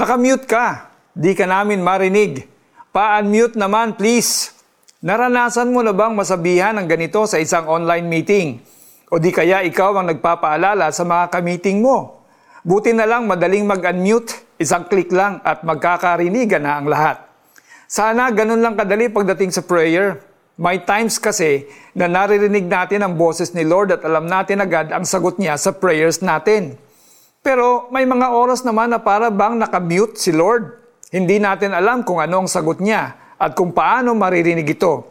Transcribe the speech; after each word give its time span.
Nakamute 0.00 0.48
ka. 0.48 0.88
Di 1.12 1.36
ka 1.36 1.44
namin 1.44 1.84
marinig. 1.84 2.48
Pa-unmute 2.88 3.52
naman, 3.60 4.00
please. 4.00 4.48
Naranasan 5.04 5.68
mo 5.68 5.84
na 5.84 5.92
bang 5.92 6.16
masabihan 6.16 6.72
ng 6.72 6.88
ganito 6.88 7.20
sa 7.28 7.36
isang 7.36 7.68
online 7.68 8.08
meeting? 8.08 8.64
O 9.12 9.20
di 9.20 9.28
kaya 9.28 9.60
ikaw 9.60 10.00
ang 10.00 10.08
nagpapaalala 10.08 10.88
sa 10.88 11.04
mga 11.04 11.28
ka-meeting 11.28 11.84
mo? 11.84 12.24
Buti 12.64 12.96
na 12.96 13.04
lang 13.04 13.28
madaling 13.28 13.68
mag-unmute, 13.68 14.56
isang 14.56 14.88
click 14.88 15.12
lang 15.12 15.44
at 15.44 15.68
magkakarinigan 15.68 16.64
na 16.64 16.80
ang 16.80 16.88
lahat. 16.88 17.20
Sana 17.84 18.32
ganun 18.32 18.64
lang 18.64 18.80
kadali 18.80 19.12
pagdating 19.12 19.52
sa 19.52 19.60
prayer. 19.60 20.24
May 20.56 20.80
times 20.80 21.20
kasi 21.20 21.68
na 21.92 22.08
naririnig 22.08 22.64
natin 22.64 23.04
ang 23.04 23.20
boses 23.20 23.52
ni 23.52 23.68
Lord 23.68 23.92
at 23.92 24.00
alam 24.08 24.24
natin 24.24 24.64
agad 24.64 24.96
ang 24.96 25.04
sagot 25.04 25.36
niya 25.36 25.60
sa 25.60 25.76
prayers 25.76 26.24
natin. 26.24 26.80
Pero 27.40 27.88
may 27.88 28.04
mga 28.04 28.36
oras 28.36 28.60
naman 28.68 28.92
na 28.92 29.00
para 29.00 29.32
bang 29.32 29.56
nakamute 29.56 30.20
si 30.20 30.28
Lord. 30.28 30.76
Hindi 31.08 31.40
natin 31.40 31.72
alam 31.72 32.04
kung 32.04 32.20
ano 32.20 32.44
ang 32.44 32.48
sagot 32.52 32.84
niya 32.84 33.16
at 33.40 33.56
kung 33.56 33.72
paano 33.72 34.12
maririnig 34.12 34.76
ito. 34.76 35.08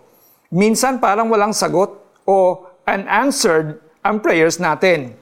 Minsan 0.53 1.01
parang 1.01 1.25
walang 1.34 1.57
sagot 1.57 1.97
o 2.29 2.70
unanswered 2.85 3.81
ang 4.05 4.21
prayers 4.21 4.61
natin. 4.61 5.17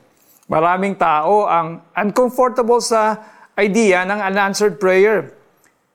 Maraming 0.51 0.99
tao 0.99 1.47
ang 1.47 1.79
uncomfortable 1.95 2.83
sa 2.83 3.15
idea 3.55 4.03
ng 4.03 4.19
unanswered 4.27 4.75
prayer. 4.75 5.31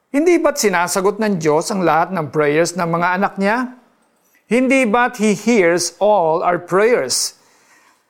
Hindi 0.08 0.40
ba't 0.40 0.56
sinasagot 0.56 1.20
ng 1.20 1.36
Diyos 1.36 1.68
ang 1.68 1.84
lahat 1.84 2.08
ng 2.16 2.32
prayers 2.32 2.72
ng 2.72 2.88
mga 2.88 3.08
anak 3.20 3.36
niya? 3.36 3.76
Hindi 4.48 4.88
ba't 4.88 5.20
He 5.20 5.36
hears 5.36 5.92
all 6.00 6.40
our 6.40 6.56
prayers? 6.56 7.36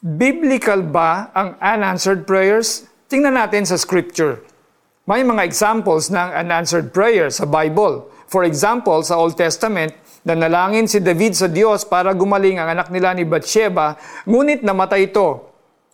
Biblical 0.02 0.86
ba 0.86 1.34
ang 1.34 1.58
unanswered 1.58 2.26
prayers? 2.26 2.90
Tingnan 3.12 3.36
natin 3.36 3.68
sa 3.68 3.76
scripture. 3.76 4.40
May 5.04 5.20
mga 5.20 5.44
examples 5.44 6.08
ng 6.08 6.32
unanswered 6.32 6.96
prayers 6.96 7.36
sa 7.36 7.44
Bible. 7.44 8.08
For 8.24 8.40
example, 8.40 9.04
sa 9.04 9.20
Old 9.20 9.36
Testament, 9.36 9.92
nanalangin 10.24 10.88
si 10.88 10.96
David 10.96 11.36
sa 11.36 11.44
Diyos 11.44 11.84
para 11.84 12.16
gumaling 12.16 12.56
ang 12.56 12.72
anak 12.72 12.88
nila 12.88 13.12
ni 13.12 13.28
Bathsheba, 13.28 14.00
ngunit 14.24 14.64
namatay 14.64 15.12
ito. 15.12 15.44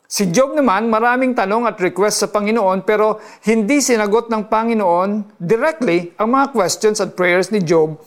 Si 0.07 0.31
Job 0.31 0.55
naman, 0.55 0.87
maraming 0.87 1.35
tanong 1.35 1.67
at 1.67 1.83
request 1.83 2.23
sa 2.23 2.31
Panginoon 2.31 2.87
pero 2.87 3.19
hindi 3.43 3.83
sinagot 3.83 4.31
ng 4.31 4.47
Panginoon 4.47 5.43
directly 5.43 6.15
ang 6.23 6.39
mga 6.39 6.55
questions 6.55 7.03
at 7.03 7.19
prayers 7.19 7.51
ni 7.51 7.59
Job. 7.67 7.99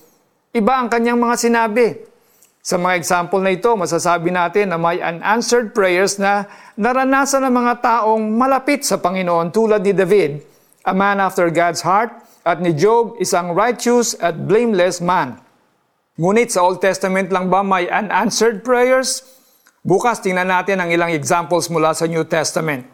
Iba 0.55 0.79
ang 0.79 0.87
kanyang 0.87 1.19
mga 1.19 1.35
sinabi. 1.35 2.10
Sa 2.61 2.77
mga 2.77 2.93
example 2.93 3.41
na 3.41 3.57
ito, 3.57 3.73
masasabi 3.73 4.29
natin 4.29 4.69
na 4.69 4.77
may 4.77 5.01
unanswered 5.01 5.73
prayers 5.73 6.21
na 6.21 6.45
naranasan 6.77 7.41
ng 7.49 7.53
mga 7.57 7.73
taong 7.81 8.37
malapit 8.37 8.85
sa 8.85 9.01
Panginoon 9.01 9.49
tulad 9.49 9.81
ni 9.81 9.97
David, 9.97 10.45
a 10.85 10.93
man 10.93 11.17
after 11.17 11.49
God's 11.49 11.81
heart, 11.81 12.13
at 12.45 12.61
ni 12.61 12.69
Job, 12.77 13.17
isang 13.17 13.57
righteous 13.57 14.13
at 14.21 14.45
blameless 14.45 15.01
man. 15.01 15.41
Ngunit 16.21 16.53
sa 16.53 16.61
Old 16.61 16.85
Testament 16.85 17.33
lang 17.33 17.49
ba 17.49 17.65
may 17.65 17.89
unanswered 17.89 18.61
prayers? 18.61 19.25
Bukas 19.81 20.21
tingnan 20.21 20.45
natin 20.45 20.77
ang 20.77 20.93
ilang 20.93 21.09
examples 21.09 21.65
mula 21.65 21.97
sa 21.97 22.05
New 22.05 22.21
Testament. 22.29 22.85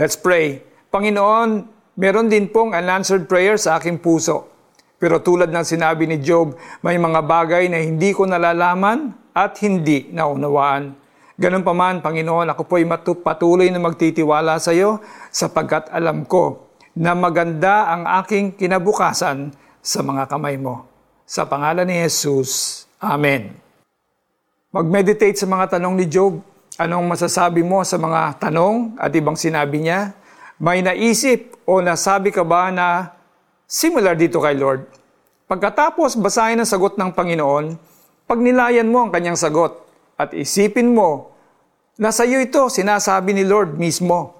Let's 0.00 0.16
pray. 0.16 0.64
Panginoon, 0.88 1.68
meron 2.00 2.32
din 2.32 2.48
pong 2.48 2.72
unanswered 2.72 3.28
prayers 3.28 3.68
sa 3.68 3.76
aking 3.76 4.00
puso. 4.00 4.48
Pero 4.98 5.22
tulad 5.22 5.46
ng 5.54 5.62
sinabi 5.62 6.10
ni 6.10 6.18
Job, 6.18 6.58
may 6.82 6.98
mga 6.98 7.22
bagay 7.22 7.70
na 7.70 7.78
hindi 7.78 8.10
ko 8.10 8.26
nalalaman 8.26 9.14
at 9.30 9.54
hindi 9.62 10.10
naunawaan. 10.10 10.98
Ganun 11.38 11.62
pa 11.62 11.70
man, 11.70 12.02
Panginoon, 12.02 12.50
ako 12.50 12.66
po'y 12.66 12.82
patuloy 13.22 13.70
na 13.70 13.78
magtitiwala 13.78 14.58
sa 14.58 14.74
iyo 14.74 14.98
sapagkat 15.30 15.86
alam 15.94 16.26
ko 16.26 16.66
na 16.98 17.14
maganda 17.14 17.94
ang 17.94 18.02
aking 18.18 18.58
kinabukasan 18.58 19.54
sa 19.78 20.02
mga 20.02 20.26
kamay 20.26 20.58
mo. 20.58 20.90
Sa 21.22 21.46
pangalan 21.46 21.86
ni 21.86 22.02
Jesus, 22.02 22.82
Amen. 22.98 23.54
Mag-meditate 24.74 25.38
sa 25.38 25.46
mga 25.46 25.78
tanong 25.78 25.94
ni 25.94 26.10
Job. 26.10 26.42
Anong 26.74 27.06
masasabi 27.06 27.62
mo 27.62 27.86
sa 27.86 27.94
mga 27.94 28.42
tanong 28.42 28.98
at 28.98 29.14
ibang 29.14 29.38
sinabi 29.38 29.86
niya? 29.86 30.18
May 30.58 30.82
naisip 30.82 31.54
o 31.62 31.78
nasabi 31.78 32.34
ka 32.34 32.42
ba 32.42 32.74
na 32.74 33.14
similar 33.68 34.16
dito 34.16 34.40
kay 34.40 34.56
Lord? 34.56 34.88
Pagkatapos 35.44 36.16
basahin 36.16 36.58
ang 36.58 36.68
sagot 36.68 36.96
ng 36.96 37.12
Panginoon, 37.12 37.76
pagnilayan 38.24 38.88
mo 38.88 39.04
ang 39.04 39.12
kanyang 39.12 39.36
sagot 39.36 39.76
at 40.16 40.32
isipin 40.32 40.96
mo 40.96 41.36
na 42.00 42.08
sa 42.08 42.24
iyo 42.24 42.40
ito 42.40 42.72
sinasabi 42.72 43.36
ni 43.36 43.44
Lord 43.44 43.76
mismo 43.76 44.38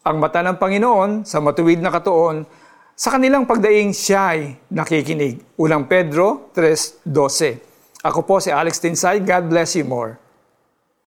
ang 0.00 0.16
mata 0.16 0.40
ng 0.40 0.56
Panginoon 0.56 1.28
sa 1.28 1.44
matuwid 1.44 1.84
na 1.84 1.92
katuon, 1.92 2.48
sa 2.96 3.12
kanilang 3.12 3.44
pagdaing 3.44 3.92
siya 3.92 4.36
ay 4.36 4.56
nakikinig. 4.72 5.60
Unang 5.60 5.84
Pedro 5.88 6.52
3.12 6.56 8.04
Ako 8.04 8.24
po 8.24 8.40
si 8.40 8.48
Alex 8.48 8.80
Tinsay. 8.80 9.20
God 9.20 9.52
bless 9.52 9.76
you 9.76 9.84
more. 9.84 10.16